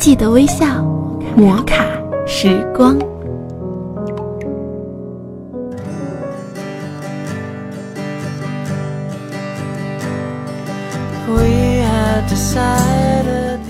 [0.00, 0.82] 记得微笑，
[1.36, 1.84] 摩卡
[2.26, 2.98] 时光。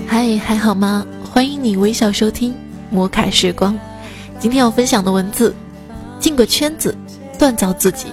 [0.07, 1.05] 嗨，还好吗？
[1.21, 2.55] 欢迎你微笑收听
[2.89, 3.77] 摩卡时光。
[4.39, 5.53] 今天要分享的文字，
[6.17, 6.95] 进个圈子，
[7.37, 8.07] 锻造自己。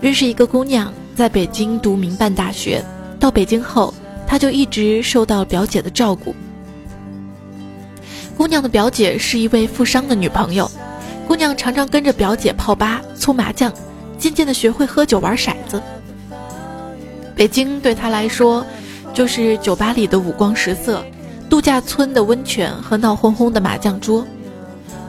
[0.00, 2.84] 认识一个姑娘，在北京读民办大学。
[3.20, 3.94] 到北京后，
[4.30, 6.36] 她就一直受到表姐的照顾。
[8.36, 10.70] 姑娘的表姐是一位富商的女朋友，
[11.26, 13.72] 姑娘常常跟着表姐泡吧、搓麻将，
[14.18, 15.82] 渐渐的学会喝酒玩骰子。
[17.34, 18.64] 北京对她来说，
[19.12, 21.04] 就是酒吧里的五光十色，
[21.48, 24.24] 度假村的温泉和闹哄哄的麻将桌。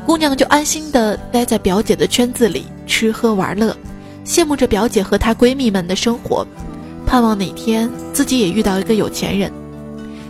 [0.03, 3.77] 姑娘就安心的待在表姐的圈子里，吃喝玩乐。
[4.25, 6.45] 羡慕着表姐和她闺蜜们的生活，
[7.11, 9.51] 盼望哪天自己也遇到一个有钱人。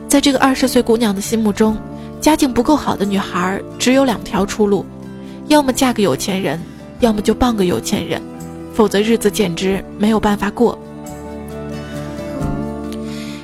[0.08, 1.78] 在这个二十岁姑娘的心目中，
[2.20, 4.84] 家境不够好的女孩只有两条出路：
[5.48, 6.60] 要么嫁个有钱人，
[7.00, 8.20] 要么就傍个有钱人，
[8.74, 10.76] 否则日子简直没有办法过。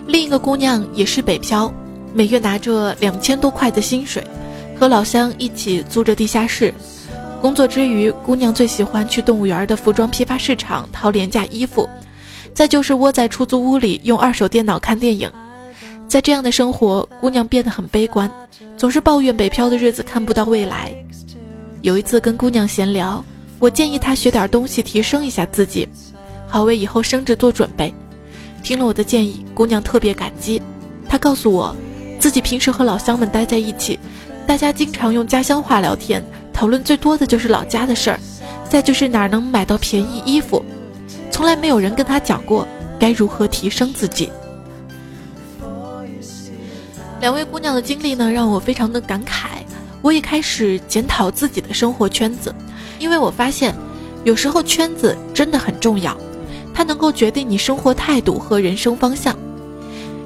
[0.07, 1.71] 另一个姑娘也是北漂，
[2.15, 4.25] 每月拿着两千多块的薪水，
[4.79, 6.73] 和老乡一起租着地下室。
[7.39, 11.87] 工作之余，姑娘最喜欢去动物园的服装批发市场淘廉价衣服，
[12.57, 15.31] 再就是窝在出租屋里用二手电脑看电影。
[16.07, 18.31] 在这样的生活，姑娘变得很悲观，
[18.75, 20.91] 总是抱怨北漂的日子看不到未来。
[21.83, 23.23] 有一次跟姑娘闲聊，
[23.59, 25.87] 我建议她学点东西提升一下自己，
[26.47, 27.93] 好为以后升职做准备。
[28.63, 30.59] 听了我的建议，姑娘特别感激。
[31.07, 31.75] 她告诉我，
[32.19, 33.99] 自己平时和老乡们待在一起，
[34.47, 36.25] 大家经常用家乡话聊天。
[36.51, 38.19] 讨论最多的就是老家的事儿，
[38.67, 40.65] 再就是哪能买到便宜衣服，
[41.37, 42.67] 从来没有人跟他讲过
[42.99, 44.31] 该如何提升自己。
[47.21, 49.59] 两位姑娘的经历呢，让我非常的感慨。
[50.01, 52.51] 我也开始检讨自己的生活圈子，
[52.97, 53.75] 因为我发现，
[54.23, 56.17] 有时候圈子真的很重要，
[56.73, 59.37] 它能够决定你生活态度和人生方向。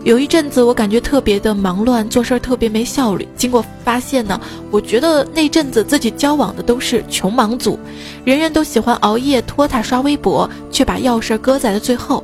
[0.03, 3.27] 有一阵子，我感觉特别的忙乱，做事特别没效率。
[3.37, 4.41] 经过发现呢，
[4.71, 7.77] 我觉得那阵子自己交往的都是穷忙族，
[8.25, 12.23] 人人都喜欢熬夜拖沓刷微博，却把要事搁在了最后。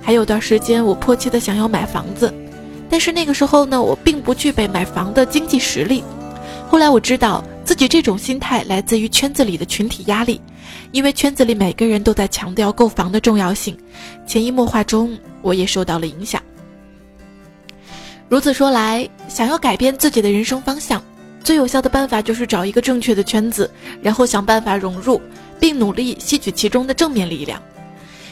[0.00, 2.32] 还有段时间，我迫切的想要买房子，
[2.88, 6.02] 但是那个时候呢，我并不具备买房的经济实力。
[6.66, 10.40] 后来我知道自己这种心态来自于圈子里的群体压力，
[10.92, 13.76] 因为圈子里每个人都在强调购房的重要性，
[14.26, 16.40] 潜移默化中，我也受到了影响。
[18.30, 21.02] 如此说来，想要改变自己的人生方向，
[21.42, 23.68] 最有效的办法就是找一个正确的圈子，
[24.00, 25.20] 然后想办法融入，
[25.58, 27.60] 并努力吸取其中的正面力量。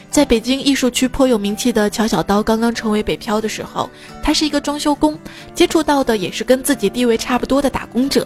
[0.09, 3.89] 在北京艺术区颇有名气的乔小刀刚刚成为北漂的时候，
[4.23, 5.19] 他是一个装修工，
[5.53, 8.25] 接触到的也是跟自己地位差不多的打工者。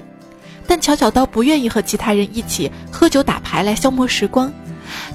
[0.67, 4.53] 但乔小刀不愿意和其他人一起喝酒打牌来消磨时光，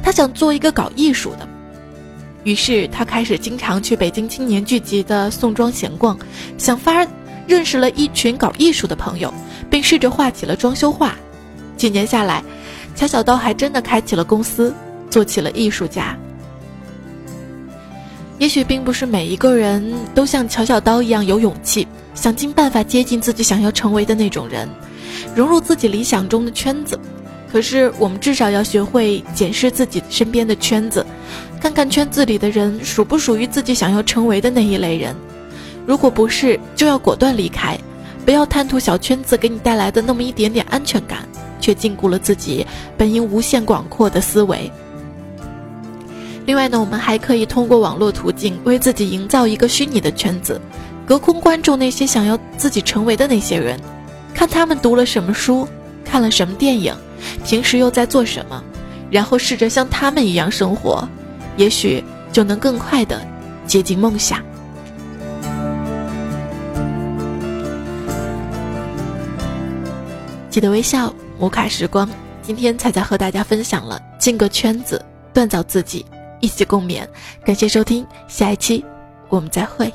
[0.02, 1.48] 他想做一个搞艺术的。
[2.48, 6.18] 于是他开始经常去北京青年聚集的宋庄闲逛，
[6.56, 7.06] 想法
[7.46, 9.30] 认识了一群搞艺术的朋友，
[9.68, 11.14] 并试着画起了装修画。
[11.76, 12.42] 几年下来，
[12.96, 14.72] 乔小刀还真的开启了公司，
[15.10, 16.16] 做起了艺术家。
[18.38, 24.66] 也许并不是每一个人都像乔小刀一样有勇气，想尽办法接近自己想要成为的那种人，
[25.34, 26.98] 融入自己理想中的圈子。
[27.50, 31.04] 可是，我们至少要学会检视自己身边的圈子，
[31.60, 35.16] 看看圈子里的人属不属于自己想要成为的那一类人。
[35.86, 37.78] 如果不是，就要果断离开，
[38.26, 41.26] 不要贪图小圈子给你带来的那么一点点安全感，
[41.58, 42.66] 却禁锢了自己
[42.98, 44.70] 本应无限广阔的思维。
[46.44, 50.60] 另外呢，我们还可以通过网络途径为自己营造一个虚拟的圈子，
[51.06, 53.80] 隔空关注那些想要自己成为的那些人，
[54.34, 55.66] 看他们读了什么书，
[56.04, 56.94] 看了什么电影。
[57.44, 58.62] 平时又在做什么？
[59.10, 61.08] 然后试着像他们一样生活，
[61.56, 63.20] 也许就能更快的
[63.66, 64.42] 接近梦想。
[70.50, 72.08] 记得微笑，摩卡时光。
[72.42, 76.04] 今天彩彩和大家分享了进个圈子，锻造自己，
[76.40, 77.06] 一起共勉。
[77.44, 78.84] 感谢收听，下一期
[79.28, 79.92] 我们再会。